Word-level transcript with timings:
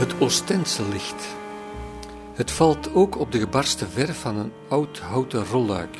Het 0.00 0.20
Oostense 0.20 0.88
licht. 0.88 1.36
Het 2.34 2.50
valt 2.50 2.94
ook 2.94 3.18
op 3.18 3.32
de 3.32 3.38
gebarsten 3.38 3.90
verf 3.90 4.20
van 4.20 4.36
een 4.36 4.52
oud 4.68 4.98
houten 4.98 5.44
rolluik 5.44 5.98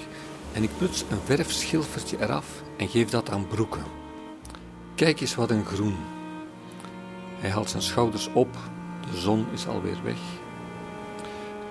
en 0.53 0.63
ik 0.63 0.71
pluts 0.79 1.05
een 1.11 1.21
verfschilfertje 1.25 2.17
eraf 2.21 2.63
en 2.77 2.89
geef 2.89 3.11
dat 3.11 3.31
aan 3.31 3.47
Broeken. 3.47 3.85
Kijk 4.95 5.21
eens 5.21 5.35
wat 5.35 5.51
een 5.51 5.65
groen. 5.65 5.97
Hij 7.39 7.51
haalt 7.51 7.71
zijn 7.71 7.83
schouders 7.83 8.29
op, 8.33 8.57
de 9.11 9.19
zon 9.19 9.47
is 9.53 9.67
alweer 9.67 10.03
weg. 10.03 10.21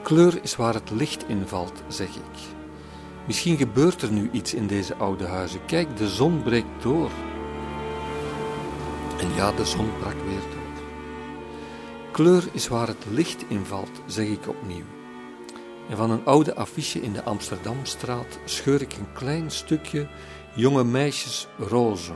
Kleur 0.04 0.40
is 0.42 0.56
waar 0.56 0.74
het 0.74 0.90
licht 0.90 1.28
invalt, 1.28 1.84
zeg 1.88 2.10
ik. 2.10 2.40
Misschien 3.28 3.58
gebeurt 3.58 4.02
er 4.02 4.12
nu 4.12 4.30
iets 4.32 4.54
in 4.54 4.68
deze 4.68 4.96
oude 4.96 5.26
huizen. 5.26 5.66
Kijk, 5.66 5.98
de 5.98 6.10
zon 6.10 6.44
breekt 6.44 6.82
door. 6.82 7.12
En 9.20 9.34
ja, 9.36 9.52
de 9.52 9.66
zon 9.66 9.90
brak 10.00 10.16
weer 10.26 10.42
door. 10.52 10.59
Kleur 12.20 12.44
is 12.52 12.68
waar 12.68 12.88
het 12.88 13.06
licht 13.10 13.46
invalt, 13.48 14.02
zeg 14.06 14.28
ik 14.28 14.48
opnieuw. 14.48 14.86
En 15.90 15.98
van 15.98 16.12
een 16.12 16.26
oude 16.26 16.56
affiche 16.56 17.02
in 17.02 17.14
de 17.14 17.24
Amsterdamstraat 17.24 18.40
scheur 18.46 18.82
ik 18.82 18.94
een 18.94 19.14
klein 19.14 19.52
stukje 19.52 20.08
jonge 20.56 20.84
meisjes 20.84 21.48
roze. 21.58 22.14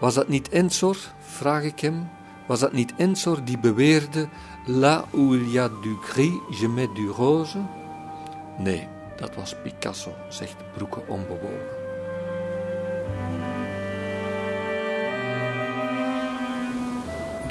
Was 0.00 0.14
dat 0.14 0.28
niet 0.28 0.48
Ensor, 0.48 0.96
vraag 1.20 1.62
ik 1.62 1.80
hem, 1.80 2.10
was 2.46 2.60
dat 2.60 2.72
niet 2.72 2.94
Ensor 2.96 3.44
die 3.44 3.58
beweerde 3.58 4.28
Là 4.66 5.04
où 5.10 5.34
il 5.34 5.52
y 5.52 5.58
a 5.58 5.68
du 5.68 5.96
gris, 6.02 6.58
je 6.60 6.68
mets 6.68 6.94
du 6.94 7.08
rose? 7.08 7.58
Nee, 8.58 8.88
dat 9.16 9.34
was 9.34 9.54
Picasso, 9.62 10.14
zegt 10.28 10.56
Broeke 10.74 11.02
onbewogen. 11.06 11.83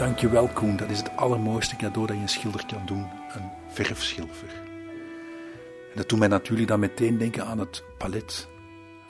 Dankjewel 0.04 0.48
Koen, 0.48 0.76
dat 0.78 0.90
is 0.90 0.98
het 0.98 1.16
allermooiste 1.16 1.76
cadeau 1.76 2.08
dat 2.08 2.16
je 2.16 2.22
een 2.22 2.30
schilder 2.30 2.66
kan 2.66 2.86
doen, 2.86 3.08
een 3.34 3.50
verfschilfer. 3.68 4.50
En 5.92 5.96
dat 5.96 6.10
doet 6.10 6.20
mij 6.20 6.28
natuurlijk 6.28 6.68
dan 6.68 6.80
meteen 6.80 7.18
denken 7.18 7.46
aan 7.46 7.60
het 7.60 7.84
palet 7.98 8.48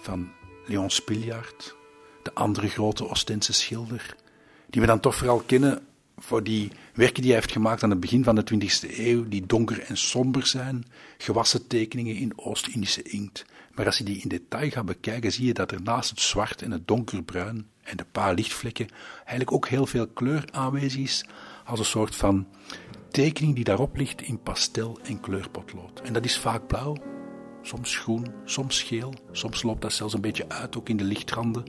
van 0.02 0.32
Leon 0.66 0.90
Spiljaard, 0.90 1.76
de 2.24 2.34
andere 2.34 2.68
grote 2.68 3.10
Oostense 3.10 3.54
schilder, 3.54 4.16
die 4.70 4.82
we 4.82 4.88
dan 4.88 5.00
toch 5.00 5.16
vooral 5.16 5.44
kennen 5.46 5.88
voor 6.18 6.44
die 6.44 6.72
werken 6.94 7.22
die 7.22 7.32
hij 7.32 7.40
heeft 7.40 7.52
gemaakt 7.52 7.84
aan 7.84 7.90
het 7.90 8.00
begin 8.00 8.24
van 8.24 8.36
de 8.36 8.44
20e 8.54 8.98
eeuw, 8.98 9.28
die 9.28 9.46
donker 9.46 9.80
en 9.80 9.98
somber 9.98 10.48
zijn, 10.48 10.86
gewassen 11.18 11.68
tekeningen 11.68 12.16
in 12.16 12.34
Oost-Indische 12.36 13.02
inkt. 13.02 13.46
Maar 13.74 13.86
als 13.86 13.98
je 13.98 14.04
die 14.04 14.22
in 14.22 14.30
detail 14.30 14.70
gaat 14.70 14.86
bekijken, 14.86 15.32
zie 15.32 15.46
je 15.46 15.54
dat 15.54 15.72
er 15.72 15.82
naast 15.82 16.10
het 16.10 16.20
zwart 16.20 16.62
en 16.62 16.72
het 16.72 16.88
donkerbruin 16.88 17.68
en 17.82 17.98
de 17.98 18.06
paar 18.12 18.34
lichtvlekken 18.34 18.88
eigenlijk 19.16 19.52
ook 19.52 19.68
heel 19.68 19.86
veel 19.86 20.08
kleur 20.08 20.46
aanwezig 20.52 21.02
is, 21.02 21.26
als 21.66 21.80
een 21.80 21.86
soort 21.86 22.16
van 22.16 22.48
tekening 23.10 23.56
die 23.56 23.64
daarop 23.64 23.98
ligt 23.98 24.22
in 24.22 24.42
pastel 24.42 25.00
en 25.04 25.20
kleurpotlood. 25.20 26.02
En 26.02 26.14
dat 26.14 26.26
is 26.26 26.38
vaak 26.38 26.68
blauw, 26.68 26.98
soms 27.62 27.98
groen, 27.98 28.28
soms 28.46 28.82
geel, 28.82 29.14
soms 29.32 29.64
loopt 29.64 29.82
dat 29.82 29.94
zelfs 29.94 30.14
een 30.14 30.22
beetje 30.22 30.50
uit, 30.50 30.78
ook 30.78 30.90
in 30.90 30.98
de 30.98 31.04
lichtranden. 31.04 31.64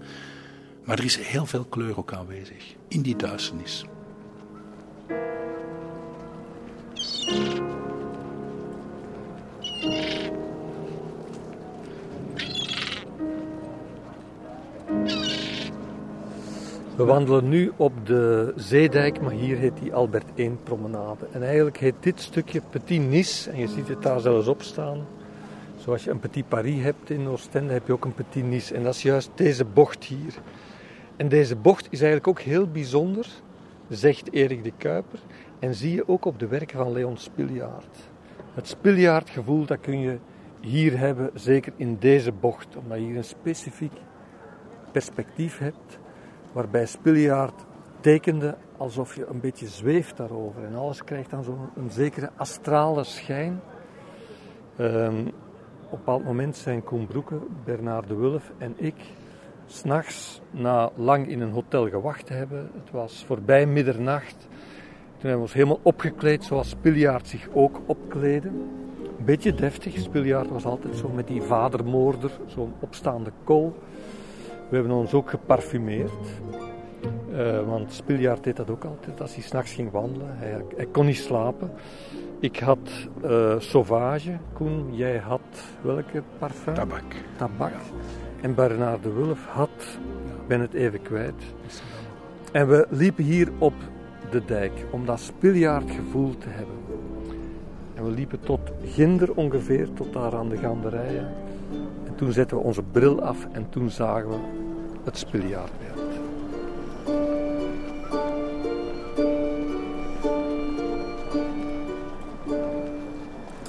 Maar 0.84 0.98
er 0.98 1.04
is 1.04 1.16
heel 1.16 1.46
veel 1.46 1.64
kleur 1.64 1.98
ook 1.98 2.12
aanwezig, 2.12 2.74
in 2.88 3.02
die 3.02 3.16
duisternis. 3.16 3.84
We 16.96 17.04
wandelen 17.04 17.48
nu 17.48 17.72
op 17.76 18.06
de 18.06 18.52
zeedijk, 18.56 19.20
maar 19.20 19.32
hier 19.32 19.56
heet 19.56 19.76
die 19.82 19.94
Albert 19.94 20.26
1 20.34 20.58
promenade. 20.62 21.26
En 21.32 21.42
eigenlijk 21.42 21.78
heet 21.78 21.94
dit 22.00 22.20
stukje 22.20 22.60
Petit 22.70 23.08
Nice, 23.08 23.50
en 23.50 23.58
je 23.58 23.68
ziet 23.68 23.88
het 23.88 24.02
daar 24.02 24.20
zelfs 24.20 24.46
op 24.46 24.62
staan. 24.62 25.06
Zoals 25.76 26.04
je 26.04 26.10
een 26.10 26.18
Petit 26.18 26.48
Paris 26.48 26.82
hebt 26.82 27.10
in 27.10 27.28
Oostende, 27.28 27.72
heb 27.72 27.86
je 27.86 27.92
ook 27.92 28.04
een 28.04 28.14
Petit 28.14 28.44
Nice. 28.44 28.74
En 28.74 28.82
dat 28.82 28.94
is 28.94 29.02
juist 29.02 29.30
deze 29.34 29.64
bocht 29.64 30.04
hier. 30.04 30.34
En 31.16 31.28
deze 31.28 31.56
bocht 31.56 31.86
is 31.90 32.00
eigenlijk 32.00 32.28
ook 32.28 32.40
heel 32.40 32.66
bijzonder, 32.66 33.26
zegt 33.88 34.32
Erik 34.32 34.64
de 34.64 34.72
Kuiper. 34.76 35.18
En 35.58 35.74
zie 35.74 35.94
je 35.94 36.08
ook 36.08 36.24
op 36.24 36.38
de 36.38 36.46
werken 36.46 36.78
van 36.78 36.92
Leon 36.92 37.16
Spiljaard. 37.16 37.98
Het 38.54 38.68
Spiljaardgevoel 38.68 39.66
dat 39.66 39.80
kun 39.80 40.00
je 40.00 40.18
hier 40.60 40.98
hebben, 40.98 41.30
zeker 41.34 41.72
in 41.76 41.96
deze 42.00 42.32
bocht, 42.32 42.76
omdat 42.76 42.98
je 42.98 43.04
hier 43.04 43.16
een 43.16 43.24
specifiek 43.24 43.92
perspectief 44.92 45.58
hebt, 45.58 45.98
waarbij 46.54 46.86
Spiljaard 46.86 47.64
tekende 48.00 48.56
alsof 48.76 49.16
je 49.16 49.26
een 49.26 49.40
beetje 49.40 49.66
zweeft 49.66 50.16
daarover. 50.16 50.64
En 50.64 50.74
alles 50.74 51.04
krijgt 51.04 51.30
dan 51.30 51.44
zo'n 51.44 51.68
zekere 51.88 52.30
astrale 52.36 53.04
schijn. 53.04 53.60
Um, 54.78 55.26
op 55.84 55.90
een 55.90 55.98
bepaald 55.98 56.24
moment 56.24 56.56
zijn 56.56 56.84
Koen 56.84 57.06
Broeke, 57.06 57.38
Bernard 57.64 58.08
de 58.08 58.14
Wulf 58.14 58.52
en 58.58 58.74
ik 58.76 58.94
s'nachts 59.66 60.40
na 60.50 60.90
lang 60.96 61.28
in 61.28 61.40
een 61.40 61.50
hotel 61.50 61.88
gewacht 61.88 62.26
te 62.26 62.32
hebben. 62.32 62.70
Het 62.74 62.90
was 62.90 63.24
voorbij 63.26 63.66
middernacht. 63.66 64.36
Toen 64.38 65.30
hebben 65.30 65.36
we 65.36 65.42
ons 65.42 65.52
helemaal 65.52 65.80
opgekleed 65.82 66.44
zoals 66.44 66.68
Spiljaard 66.68 67.28
zich 67.28 67.48
ook 67.52 67.80
opkleedde. 67.86 68.48
Een 69.18 69.24
beetje 69.24 69.54
deftig. 69.54 69.98
Spiljaard 69.98 70.50
was 70.50 70.64
altijd 70.64 70.96
zo 70.96 71.08
met 71.08 71.26
die 71.26 71.42
vadermoorder, 71.42 72.30
zo'n 72.46 72.72
opstaande 72.80 73.30
kool. 73.44 73.76
We 74.74 74.80
hebben 74.80 74.98
ons 74.98 75.14
ook 75.14 75.30
geparfumeerd. 75.30 76.10
Uh, 77.32 77.66
want 77.66 77.92
Spiljaard 77.92 78.44
deed 78.44 78.56
dat 78.56 78.70
ook 78.70 78.84
altijd 78.84 79.20
als 79.20 79.34
hij 79.34 79.42
s'nachts 79.42 79.72
ging 79.72 79.90
wandelen. 79.90 80.28
Hij, 80.30 80.64
hij, 80.76 80.86
kon 80.86 81.06
niet 81.06 81.16
slapen. 81.16 81.70
Ik 82.40 82.58
had 82.58 83.08
uh, 83.24 83.54
Sauvage, 83.58 84.38
Koen, 84.52 84.96
jij 84.96 85.18
had 85.18 85.40
welke 85.82 86.22
parfum? 86.38 86.74
Tabak. 86.74 87.02
Tabak. 87.36 87.70
Ja. 87.70 87.78
En 88.40 88.54
Bernard 88.54 89.02
de 89.02 89.12
Wulf 89.12 89.46
had, 89.46 89.98
ben 90.46 90.60
het 90.60 90.72
even 90.72 91.02
kwijt. 91.02 91.42
En 92.52 92.68
we 92.68 92.86
liepen 92.90 93.24
hier 93.24 93.48
op 93.58 93.74
de 94.30 94.44
dijk 94.44 94.72
om 94.90 95.06
dat 95.06 95.20
Spiljaard-gevoel 95.20 96.38
te 96.38 96.48
hebben. 96.48 96.76
En 97.94 98.04
we 98.04 98.10
liepen 98.10 98.40
tot 98.40 98.60
Ginder 98.84 99.34
ongeveer, 99.34 99.92
tot 99.92 100.12
daar 100.12 100.34
aan 100.34 100.48
de 100.48 100.56
ganderijen. 100.56 101.34
En 102.06 102.14
toen 102.14 102.32
zetten 102.32 102.56
we 102.56 102.62
onze 102.62 102.82
bril 102.82 103.22
af 103.22 103.46
en 103.52 103.66
toen 103.68 103.90
zagen 103.90 104.28
we 104.28 104.62
het 105.04 105.18
Spiljaardbeeld. 105.18 106.02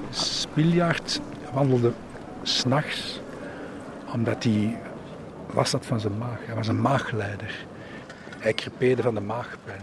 Spiljaard 0.10 1.22
wandelde 1.54 1.92
s'nachts 2.44 3.20
omdat 4.14 4.44
hij 4.44 4.78
was 5.54 5.72
dat 5.72 5.86
van 5.86 6.00
zijn 6.00 6.18
maag. 6.18 6.46
Hij 6.46 6.56
was 6.56 6.68
een 6.68 6.82
maagleider. 6.82 7.66
Hij 8.38 8.54
crepeerde 8.54 9.02
van 9.02 9.14
de 9.14 9.22
maagpijn. 9.22 9.82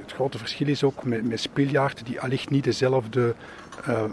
Het, 0.00 0.12
grote 0.12 0.38
verschil 0.38 0.68
is 0.68 0.84
ook 0.84 1.04
met, 1.04 1.24
met 1.24 1.48
die 2.04 2.20
allicht 2.20 2.50
niet 2.50 2.64
dezelfde 2.64 3.34
uh, 3.88 4.04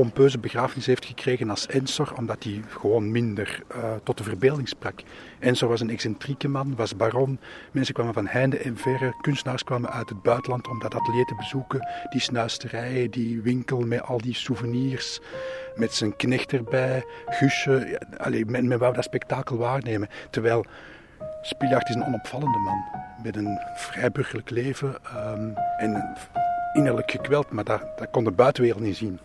pompeuze 0.00 0.38
begrafenis 0.38 0.86
heeft 0.86 1.04
gekregen 1.04 1.50
als 1.50 1.66
Ensor, 1.66 2.12
omdat 2.16 2.44
hij 2.44 2.62
gewoon 2.68 3.10
minder 3.10 3.62
uh, 3.76 3.92
tot 4.02 4.18
de 4.18 4.24
verbeelding 4.24 4.68
sprak. 4.68 5.02
Ensor 5.38 5.68
was 5.68 5.80
een 5.80 5.90
excentrieke 5.90 6.48
man, 6.48 6.76
was 6.76 6.96
baron. 6.96 7.38
Mensen 7.70 7.94
kwamen 7.94 8.14
van 8.14 8.26
heinde 8.26 8.58
en 8.58 8.76
verre. 8.76 9.14
Kunstenaars 9.20 9.64
kwamen 9.64 9.90
uit 9.90 10.08
het 10.08 10.22
buitenland 10.22 10.68
om 10.68 10.78
dat 10.78 10.94
atelier 10.94 11.24
te 11.24 11.34
bezoeken. 11.34 11.88
Die 12.10 12.20
snuisterijen, 12.20 13.10
die 13.10 13.40
winkel 13.40 13.80
met 13.80 14.02
al 14.02 14.18
die 14.18 14.34
souvenirs. 14.34 15.20
Met 15.74 15.92
zijn 15.92 16.16
knecht 16.16 16.52
erbij, 16.52 17.04
Guusje. 17.26 17.98
Ja, 18.20 18.44
men, 18.46 18.68
men 18.68 18.78
wou 18.78 18.94
dat 18.94 19.04
spektakel 19.04 19.56
waarnemen. 19.56 20.08
Terwijl 20.30 20.64
Spiljaard 21.42 21.88
is 21.88 21.94
een 21.94 22.04
onopvallende 22.04 22.58
man. 22.58 22.84
Met 23.22 23.36
een 23.36 23.58
vrijburgerlijk 23.74 24.50
leven 24.50 24.94
um, 25.16 25.54
en 25.78 26.16
innerlijk 26.72 27.10
gekweld. 27.10 27.50
Maar 27.50 27.64
dat 27.64 28.10
kon 28.10 28.24
de 28.24 28.30
buitenwereld 28.30 28.82
niet 28.82 28.96
zien. 28.96 29.18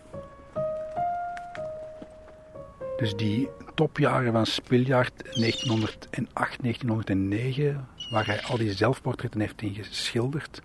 Dus 2.96 3.16
die 3.16 3.48
topjaren 3.74 4.32
van 4.32 4.46
Spiljaard 4.46 5.24
1908, 5.24 6.62
1909, 6.62 7.88
waar 8.10 8.26
hij 8.26 8.42
al 8.42 8.56
die 8.56 8.72
zelfportretten 8.72 9.40
heeft 9.40 9.62
ingeschilderd. 9.62 10.62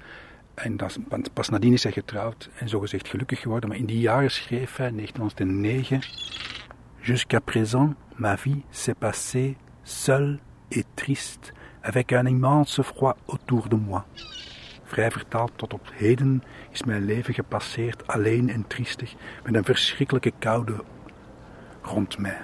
En 0.53 0.77
dat, 0.77 0.99
pas 1.33 1.49
nadien 1.49 1.73
is 1.73 1.83
hij 1.83 1.91
getrouwd 1.91 2.49
en 2.55 2.69
zogezegd 2.69 3.07
gelukkig 3.07 3.39
geworden. 3.39 3.69
Maar 3.69 3.77
in 3.77 3.85
die 3.85 3.99
jaren 3.99 4.31
schreef 4.31 4.75
hij, 4.75 4.91
1909, 4.91 6.01
Jusqu'à 7.03 7.39
présent, 7.39 7.95
ma 8.15 8.37
vie 8.37 8.63
s'est 8.69 8.99
passée 8.99 9.57
seule 9.83 10.39
et 10.69 10.85
triste, 10.93 11.51
avec 11.81 12.11
un 12.11 12.27
immense 12.27 12.83
froid 12.83 13.15
autour 13.25 13.69
de 13.69 13.75
moi. 13.75 14.01
Vrij 14.83 15.11
vertaald 15.11 15.51
tot 15.55 15.73
op 15.73 15.91
heden 15.93 16.43
is 16.71 16.83
mijn 16.83 17.05
leven 17.05 17.33
gepasseerd 17.33 18.07
alleen 18.07 18.49
en 18.49 18.67
triestig, 18.67 19.13
met 19.43 19.55
een 19.55 19.63
verschrikkelijke 19.63 20.31
koude 20.39 20.83
Rond 21.81 22.17
mij 22.17 22.37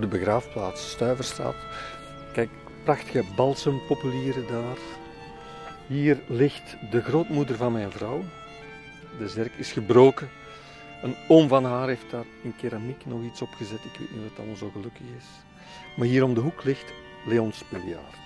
De 0.00 0.06
begraafplaats 0.06 0.90
Stuiverstraat. 0.90 1.56
Kijk, 2.32 2.50
prachtige 2.84 3.24
balsempopulieren 3.36 4.46
daar. 4.46 4.78
Hier 5.86 6.18
ligt 6.26 6.76
de 6.90 7.02
grootmoeder 7.02 7.56
van 7.56 7.72
mijn 7.72 7.90
vrouw. 7.90 8.24
De 9.18 9.28
zerk 9.28 9.52
is 9.56 9.72
gebroken 9.72 10.28
een 11.02 11.16
oom 11.28 11.48
van 11.48 11.64
haar 11.64 11.88
heeft 11.88 12.10
daar 12.10 12.24
in 12.42 12.56
keramiek 12.56 13.06
nog 13.06 13.22
iets 13.22 13.42
opgezet. 13.42 13.84
Ik 13.84 13.98
weet 13.98 14.10
niet 14.10 14.18
of 14.18 14.28
het 14.28 14.38
allemaal 14.38 14.56
zo 14.56 14.70
gelukkig 14.70 15.06
is. 15.16 15.24
Maar 15.96 16.06
hier 16.06 16.24
om 16.24 16.34
de 16.34 16.40
hoek 16.40 16.64
ligt 16.64 16.92
Leon 17.26 17.52
Spiljaard. 17.52 18.16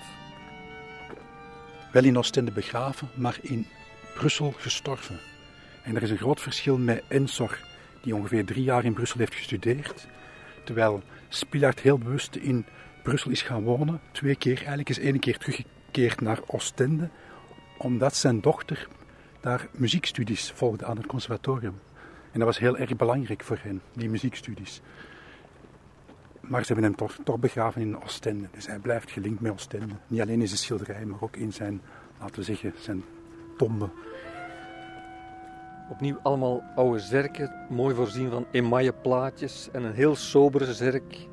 Wel 1.93 2.05
in 2.05 2.19
Oostende 2.19 2.53
begraven, 2.53 3.09
maar 3.15 3.39
in 3.41 3.67
Brussel 4.15 4.55
gestorven. 4.57 5.19
En 5.83 5.97
er 5.97 6.03
is 6.03 6.11
een 6.11 6.17
groot 6.17 6.41
verschil 6.41 6.79
met 6.79 7.03
Ensor, 7.09 7.59
die 8.03 8.15
ongeveer 8.15 8.45
drie 8.45 8.65
jaar 8.65 8.85
in 8.85 8.93
Brussel 8.93 9.19
heeft 9.19 9.35
gestudeerd. 9.35 10.07
Terwijl 10.65 11.03
Spiljaard 11.29 11.81
heel 11.81 11.99
bewust 11.99 12.37
in 12.37 12.67
Brussel 13.03 13.31
is 13.31 13.43
gaan 13.43 13.63
wonen. 13.63 14.01
Twee 14.13 14.37
keer, 14.37 14.57
eigenlijk 14.57 14.89
is 14.89 14.99
één 14.99 15.19
keer 15.19 15.39
teruggekeerd 15.39 16.21
naar 16.21 16.39
Oostende. 16.47 17.09
Omdat 17.79 18.17
zijn 18.17 18.41
dochter 18.41 18.89
daar 19.41 19.69
muziekstudies 19.73 20.53
volgde 20.55 20.85
aan 20.85 20.97
het 20.97 21.07
conservatorium. 21.07 21.81
En 22.33 22.39
dat 22.39 22.49
was 22.49 22.59
heel 22.59 22.77
erg 22.77 22.97
belangrijk 22.97 23.43
voor 23.43 23.59
hen, 23.63 23.83
die 23.93 24.11
muziekstudies. 24.11 24.81
Maar 26.41 26.61
ze 26.61 26.73
hebben 26.73 26.85
hem 26.85 26.97
toch, 26.97 27.17
toch 27.25 27.39
begraven 27.39 27.81
in 27.81 28.03
Oostende. 28.03 28.49
Dus 28.53 28.67
hij 28.67 28.79
blijft 28.79 29.11
gelinkt 29.11 29.41
met 29.41 29.53
Oostende. 29.53 29.95
Niet 30.07 30.21
alleen 30.21 30.41
in 30.41 30.47
zijn 30.47 30.59
schilderij, 30.59 31.05
maar 31.05 31.23
ook 31.23 31.37
in 31.37 31.53
zijn, 31.53 31.81
laten 32.21 32.37
we 32.37 32.43
zeggen, 32.43 32.73
zijn 32.79 33.05
tombe. 33.57 33.89
Opnieuw 35.91 36.19
allemaal 36.23 36.63
oude 36.77 36.99
zerken, 36.99 37.67
mooi 37.69 37.95
voorzien 37.95 38.31
van 38.31 38.47
emaille 38.51 38.93
plaatjes 38.93 39.69
en 39.73 39.83
een 39.83 39.95
heel 39.95 40.17
sobere 40.17 40.75
zerk. 40.75 41.29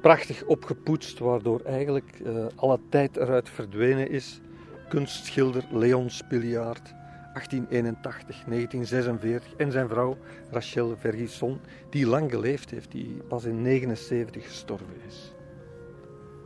Prachtig 0.00 0.44
opgepoetst, 0.44 1.18
waardoor 1.18 1.60
eigenlijk 1.60 2.20
uh, 2.26 2.46
alle 2.54 2.78
tijd 2.88 3.16
eruit 3.16 3.48
verdwenen 3.48 4.10
is. 4.10 4.40
Kunstschilder 4.88 5.64
Leon 5.70 6.10
Spiliaard 6.10 6.94
1881, 7.32 8.44
1946 8.46 9.54
en 9.56 9.72
zijn 9.72 9.88
vrouw 9.88 10.16
Rachel 10.50 10.96
Vergisson, 10.98 11.60
die 11.90 12.06
lang 12.06 12.30
geleefd 12.30 12.70
heeft, 12.70 12.90
die 12.90 13.22
pas 13.28 13.44
in 13.44 13.62
79 13.62 14.44
gestorven 14.44 15.00
is. 15.06 15.32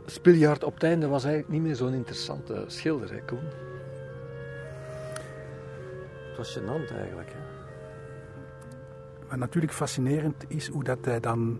Spiljaard 0.05 0.63
op 0.63 0.73
het 0.73 0.83
einde 0.83 1.07
was 1.07 1.23
eigenlijk 1.23 1.53
niet 1.53 1.63
meer 1.67 1.75
zo'n 1.75 1.93
interessante 1.93 2.63
schilder, 2.67 3.11
hè 3.11 3.21
Koen? 3.21 3.45
Het 6.27 6.37
was 6.37 6.59
gênant 6.59 6.95
eigenlijk. 6.97 7.29
Hè? 7.31 7.39
Wat 9.29 9.37
natuurlijk 9.37 9.73
fascinerend 9.73 10.45
is 10.47 10.67
hoe 10.67 10.83
dat 10.83 11.05
hij 11.05 11.19
dan 11.19 11.59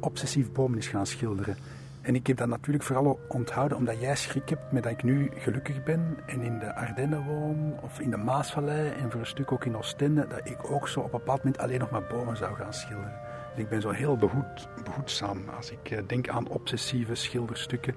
obsessief 0.00 0.52
bomen 0.52 0.78
is 0.78 0.88
gaan 0.88 1.06
schilderen. 1.06 1.56
En 2.00 2.14
ik 2.14 2.26
heb 2.26 2.36
dat 2.36 2.48
natuurlijk 2.48 2.84
vooral 2.84 3.20
onthouden 3.28 3.76
omdat 3.76 4.00
jij 4.00 4.16
schrik 4.16 4.48
hebt 4.48 4.72
met 4.72 4.82
dat 4.82 4.92
ik 4.92 5.02
nu 5.02 5.30
gelukkig 5.34 5.82
ben 5.82 6.18
en 6.26 6.42
in 6.42 6.58
de 6.58 6.74
Ardennen 6.74 7.24
woon 7.24 7.74
of 7.80 8.00
in 8.00 8.10
de 8.10 8.16
Maasvallei 8.16 8.90
en 8.90 9.10
voor 9.10 9.20
een 9.20 9.26
stuk 9.26 9.52
ook 9.52 9.64
in 9.64 9.76
Oostende, 9.76 10.26
dat 10.26 10.40
ik 10.44 10.70
ook 10.70 10.88
zo 10.88 11.00
op 11.00 11.04
een 11.04 11.18
bepaald 11.18 11.44
moment 11.44 11.62
alleen 11.62 11.78
nog 11.78 11.90
maar 11.90 12.06
bomen 12.06 12.36
zou 12.36 12.54
gaan 12.54 12.74
schilderen. 12.74 13.20
Dus 13.54 13.64
ik 13.64 13.68
ben 13.68 13.80
zo 13.80 13.90
heel 13.90 14.16
behoed, 14.16 14.68
behoedzaam 14.84 15.48
als 15.56 15.70
ik 15.70 15.90
eh, 15.90 16.02
denk 16.06 16.28
aan 16.28 16.48
obsessieve 16.48 17.14
schilderstukken 17.14 17.94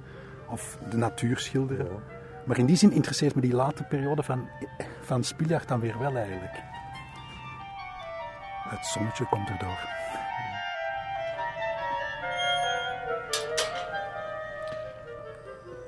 of 0.50 0.77
de 0.89 0.97
natuur 0.97 1.38
schilderen. 1.38 1.88
Maar 2.45 2.57
in 2.57 2.65
die 2.65 2.75
zin 2.75 2.92
interesseert 2.92 3.36
me 3.36 3.42
die 3.42 3.56
late 3.56 3.83
periode 3.83 4.24
van, 4.24 4.50
van 5.01 5.24
dan 5.68 5.80
weer 5.80 6.00
wel 6.00 6.15
eigenlijk. 6.15 6.59
Het 8.69 8.86
zonnetje 8.86 9.25
komt 9.25 9.50
erdoor. 9.50 10.00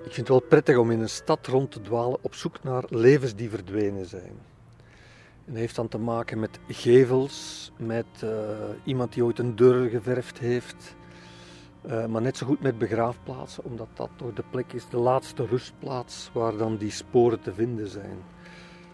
Ik 0.03 0.11
vind 0.11 0.27
het 0.27 0.37
wel 0.37 0.47
prettig 0.47 0.77
om 0.77 0.91
in 0.91 0.99
een 0.99 1.09
stad 1.09 1.47
rond 1.47 1.71
te 1.71 1.81
dwalen 1.81 2.17
op 2.21 2.35
zoek 2.35 2.63
naar 2.63 2.83
levens 2.87 3.35
die 3.35 3.49
verdwenen 3.49 4.05
zijn. 4.05 4.37
En 5.45 5.51
dat 5.51 5.55
heeft 5.55 5.75
dan 5.75 5.87
te 5.87 5.97
maken 5.97 6.39
met 6.39 6.59
gevels, 6.67 7.71
met 7.77 8.05
uh, 8.23 8.29
iemand 8.83 9.13
die 9.13 9.23
ooit 9.23 9.39
een 9.39 9.55
deur 9.55 9.89
geverfd 9.89 10.39
heeft. 10.39 10.95
Uh, 11.85 12.05
maar 12.05 12.21
net 12.21 12.37
zo 12.37 12.45
goed 12.45 12.61
met 12.61 12.77
begraafplaatsen, 12.77 13.63
omdat 13.63 13.87
dat 13.93 14.09
toch 14.15 14.33
de 14.33 14.43
plek 14.49 14.73
is, 14.73 14.89
de 14.89 14.97
laatste 14.97 15.45
rustplaats 15.45 16.29
waar 16.33 16.57
dan 16.57 16.77
die 16.77 16.91
sporen 16.91 17.41
te 17.41 17.53
vinden 17.53 17.87
zijn. 17.87 18.17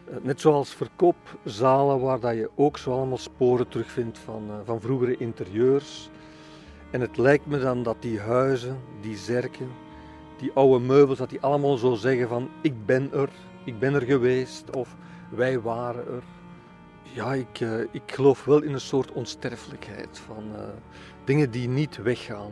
Uh, 0.09 0.15
net 0.21 0.41
zoals 0.41 0.73
verkoopzalen 0.73 1.99
waar 1.99 2.19
dat 2.19 2.35
je 2.35 2.49
ook 2.55 2.77
zo 2.77 2.91
allemaal 2.91 3.17
sporen 3.17 3.67
terugvindt 3.67 4.17
van, 4.17 4.49
van 4.65 4.81
vroegere 4.81 5.17
interieurs. 5.17 6.09
En 6.91 7.01
het 7.01 7.17
lijkt 7.17 7.45
me 7.45 7.59
dan 7.59 7.83
dat 7.83 8.01
die 8.01 8.19
huizen, 8.19 8.77
die 9.01 9.17
zerken, 9.17 9.69
die 10.39 10.51
oude 10.53 10.85
meubels, 10.85 11.17
dat 11.17 11.29
die 11.29 11.41
allemaal 11.41 11.77
zo 11.77 11.95
zeggen 11.95 12.27
van 12.27 12.49
ik 12.61 12.85
ben 12.85 13.13
er, 13.13 13.29
ik 13.63 13.79
ben 13.79 13.93
er 13.93 14.01
geweest 14.01 14.75
of 14.75 14.95
wij 15.29 15.59
waren 15.59 16.07
er. 16.07 16.23
Ja, 17.13 17.33
ik, 17.33 17.59
uh, 17.59 17.79
ik 17.91 18.01
geloof 18.05 18.45
wel 18.45 18.61
in 18.61 18.73
een 18.73 18.79
soort 18.79 19.11
onsterfelijkheid 19.11 20.19
van 20.25 20.43
uh, 20.55 20.61
dingen 21.23 21.51
die 21.51 21.67
niet 21.67 21.97
weggaan. 21.97 22.51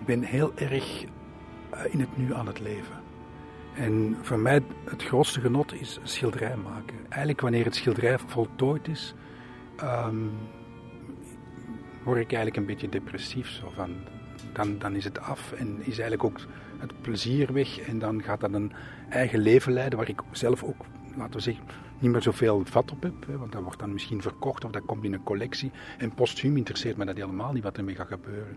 Ik 0.00 0.06
ben 0.06 0.22
heel 0.22 0.52
erg 0.54 1.04
uh, 1.04 1.80
in 1.90 2.00
het 2.00 2.16
nu 2.16 2.34
aan 2.34 2.46
het 2.46 2.60
leven. 2.60 2.98
En 3.74 4.16
voor 4.22 4.38
mij 4.38 4.62
het 4.84 5.02
grootste 5.02 5.40
genot 5.40 5.72
is 5.72 5.98
schilderij 6.02 6.56
maken. 6.56 6.96
Eigenlijk 7.08 7.40
wanneer 7.40 7.64
het 7.64 7.74
schilderij 7.74 8.18
voltooid 8.18 8.88
is, 8.88 9.14
um, 9.82 10.30
word 12.04 12.18
ik 12.18 12.32
eigenlijk 12.32 12.56
een 12.56 12.66
beetje 12.66 12.88
depressief. 12.88 13.48
Zo 13.48 13.70
van, 13.74 13.90
dan, 14.52 14.78
dan 14.78 14.94
is 14.94 15.04
het 15.04 15.20
af 15.20 15.52
en 15.52 15.76
is 15.78 15.98
eigenlijk 15.98 16.24
ook 16.24 16.40
het 16.78 17.00
plezier 17.00 17.52
weg. 17.52 17.78
En 17.78 17.98
dan 17.98 18.22
gaat 18.22 18.40
dat 18.40 18.52
een 18.52 18.72
eigen 19.08 19.38
leven 19.38 19.72
leiden 19.72 19.98
waar 19.98 20.08
ik 20.08 20.20
zelf 20.30 20.62
ook, 20.62 20.84
laten 21.16 21.34
we 21.34 21.40
zeggen, 21.40 21.64
niet 22.00 22.10
meer 22.10 22.22
zoveel 22.22 22.62
vat 22.64 22.90
op 22.90 23.02
heb. 23.02 23.26
Hè, 23.26 23.38
want 23.38 23.52
dat 23.52 23.62
wordt 23.62 23.78
dan 23.78 23.92
misschien 23.92 24.22
verkocht 24.22 24.64
of 24.64 24.70
dat 24.70 24.84
komt 24.86 25.04
in 25.04 25.12
een 25.12 25.22
collectie. 25.22 25.70
En 25.98 26.14
postuum 26.14 26.56
interesseert 26.56 26.96
me 26.96 27.04
dat 27.04 27.16
helemaal 27.16 27.52
niet 27.52 27.62
wat 27.62 27.76
ermee 27.76 27.94
gaat 27.94 28.08
gebeuren. 28.08 28.56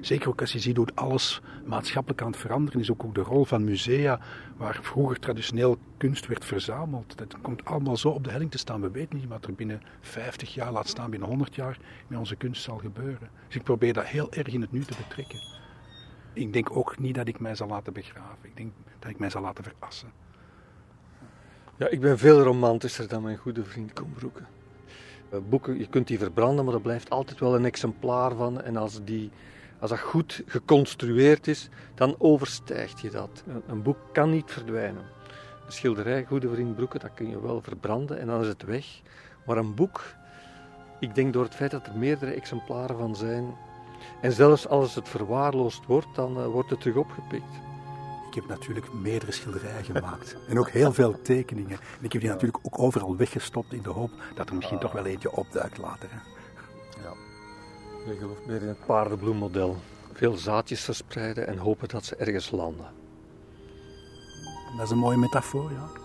Zeker 0.00 0.28
ook 0.28 0.40
als 0.40 0.52
je 0.52 0.58
ziet 0.58 0.76
hoe 0.76 0.86
alles 0.94 1.40
maatschappelijk 1.64 2.22
aan 2.22 2.30
het 2.30 2.36
veranderen 2.36 2.80
is. 2.80 2.90
Ook, 2.90 3.04
ook 3.04 3.14
de 3.14 3.20
rol 3.20 3.44
van 3.44 3.64
musea, 3.64 4.20
waar 4.56 4.78
vroeger 4.82 5.18
traditioneel 5.18 5.78
kunst 5.96 6.26
werd 6.26 6.44
verzameld. 6.44 7.18
Dat 7.18 7.40
komt 7.40 7.64
allemaal 7.64 7.96
zo 7.96 8.08
op 8.08 8.24
de 8.24 8.30
helling 8.30 8.50
te 8.50 8.58
staan. 8.58 8.80
We 8.80 8.90
weten 8.90 9.16
niet 9.16 9.28
wat 9.28 9.46
er 9.46 9.54
binnen 9.54 9.82
50 10.00 10.54
jaar, 10.54 10.72
laat 10.72 10.88
staan 10.88 11.10
binnen 11.10 11.28
100 11.28 11.54
jaar, 11.54 11.78
met 12.06 12.18
onze 12.18 12.36
kunst 12.36 12.62
zal 12.62 12.78
gebeuren. 12.78 13.30
Dus 13.46 13.56
ik 13.56 13.62
probeer 13.62 13.92
dat 13.92 14.04
heel 14.04 14.32
erg 14.32 14.48
in 14.48 14.60
het 14.60 14.72
nu 14.72 14.84
te 14.84 14.94
betrekken. 14.96 15.38
Ik 16.32 16.52
denk 16.52 16.76
ook 16.76 16.98
niet 16.98 17.14
dat 17.14 17.28
ik 17.28 17.40
mij 17.40 17.54
zal 17.54 17.68
laten 17.68 17.92
begraven. 17.92 18.38
Ik 18.42 18.56
denk 18.56 18.72
dat 18.98 19.10
ik 19.10 19.18
mij 19.18 19.30
zal 19.30 19.42
laten 19.42 19.64
verassen. 19.64 20.23
Ja, 21.76 21.88
ik 21.88 22.00
ben 22.00 22.18
veel 22.18 22.40
romantischer 22.40 23.08
dan 23.08 23.22
mijn 23.22 23.36
goede 23.36 23.64
vriend 23.64 23.92
Kombroeke. 23.92 24.42
Eh, 25.28 25.38
boeken, 25.48 25.78
je 25.78 25.86
kunt 25.86 26.06
die 26.06 26.18
verbranden, 26.18 26.64
maar 26.64 26.74
er 26.74 26.80
blijft 26.80 27.10
altijd 27.10 27.40
wel 27.40 27.54
een 27.54 27.64
exemplaar 27.64 28.34
van. 28.34 28.62
En 28.62 28.76
als, 28.76 29.04
die, 29.04 29.30
als 29.78 29.90
dat 29.90 29.98
goed 29.98 30.42
geconstrueerd 30.46 31.46
is, 31.46 31.68
dan 31.94 32.14
overstijgt 32.18 33.00
je 33.00 33.10
dat. 33.10 33.44
Een, 33.66 33.82
boek 33.82 33.96
kan 34.12 34.30
niet 34.30 34.50
verdwijnen. 34.50 35.02
Een 35.66 35.72
schilderij, 35.72 36.24
goede 36.24 36.48
vriend 36.48 36.76
Broeke, 36.76 36.98
dat 36.98 37.14
kun 37.14 37.28
je 37.28 37.40
wel 37.40 37.62
verbranden 37.62 38.18
en 38.20 38.26
dan 38.26 38.40
is 38.40 38.48
het 38.48 38.62
weg. 38.62 39.00
Maar 39.46 39.56
een 39.56 39.74
boek, 39.74 40.02
ik 41.00 41.14
denk 41.14 41.32
door 41.32 41.44
het 41.44 41.54
feit 41.54 41.70
dat 41.70 41.86
er 41.86 41.98
meerdere 41.98 42.32
exemplaren 42.32 42.98
van 42.98 43.16
zijn, 43.16 43.54
en 44.20 44.32
zelfs 44.32 44.68
als 44.68 44.94
het 44.94 45.08
verwaarloosd 45.08 45.86
wordt, 45.86 46.14
dan 46.14 46.38
uh, 46.38 46.46
wordt 46.46 46.70
het 46.70 46.80
terug 46.80 46.96
opgepikt. 46.96 47.73
Ik 48.34 48.40
heb 48.40 48.48
natuurlijk 48.48 48.92
meerdere 48.92 49.32
schilderijen 49.32 49.84
gemaakt. 49.84 50.36
en 50.48 50.58
ook 50.58 50.70
heel 50.70 50.92
veel 50.92 51.22
tekeningen. 51.22 51.78
En 51.98 52.04
ik 52.04 52.12
heb 52.12 52.22
die 52.22 52.30
natuurlijk 52.30 52.58
ook 52.62 52.78
overal 52.78 53.16
weggestopt 53.16 53.72
in 53.72 53.82
de 53.82 53.90
hoop 53.90 54.10
dat 54.34 54.48
er 54.48 54.54
misschien 54.54 54.78
toch 54.78 54.92
wel 54.92 55.06
eentje 55.06 55.32
opduikt 55.32 55.78
later. 55.78 56.08
Hè. 56.10 56.18
Ja. 57.02 57.12
Ik 58.12 58.18
geloof 58.18 58.46
meer 58.46 58.62
in 58.62 58.68
het 58.68 58.86
paardenbloemmodel. 58.86 59.76
Veel 60.12 60.36
zaadjes 60.36 60.80
verspreiden 60.80 61.46
en 61.46 61.58
hopen 61.58 61.88
dat 61.88 62.04
ze 62.04 62.16
ergens 62.16 62.50
landen. 62.50 62.86
Dat 64.76 64.84
is 64.86 64.90
een 64.90 64.98
mooie 64.98 65.16
metafoor, 65.16 65.72
ja. 65.72 66.03